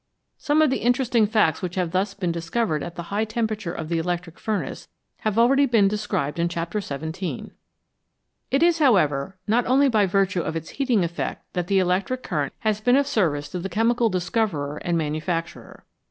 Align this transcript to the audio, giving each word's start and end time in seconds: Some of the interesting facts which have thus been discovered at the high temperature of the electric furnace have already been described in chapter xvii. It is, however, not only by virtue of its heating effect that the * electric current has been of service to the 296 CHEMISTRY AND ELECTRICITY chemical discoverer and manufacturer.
Some 0.39 0.63
of 0.63 0.71
the 0.71 0.79
interesting 0.79 1.27
facts 1.27 1.61
which 1.61 1.75
have 1.75 1.91
thus 1.91 2.15
been 2.15 2.31
discovered 2.31 2.81
at 2.81 2.95
the 2.95 3.03
high 3.13 3.23
temperature 3.23 3.71
of 3.71 3.87
the 3.87 3.99
electric 3.99 4.39
furnace 4.39 4.87
have 5.17 5.37
already 5.37 5.67
been 5.67 5.87
described 5.87 6.39
in 6.39 6.49
chapter 6.49 6.81
xvii. 6.81 7.51
It 8.49 8.63
is, 8.63 8.79
however, 8.79 9.37
not 9.45 9.67
only 9.67 9.89
by 9.89 10.07
virtue 10.07 10.41
of 10.41 10.55
its 10.55 10.69
heating 10.71 11.03
effect 11.03 11.45
that 11.53 11.67
the 11.67 11.77
* 11.77 11.77
electric 11.77 12.23
current 12.23 12.53
has 12.61 12.81
been 12.81 12.95
of 12.95 13.05
service 13.05 13.47
to 13.49 13.59
the 13.59 13.69
296 13.69 13.69
CHEMISTRY 13.69 13.69
AND 13.69 13.69
ELECTRICITY 13.69 13.73
chemical 13.75 14.09
discoverer 14.09 14.77
and 14.83 14.97
manufacturer. 14.97 15.83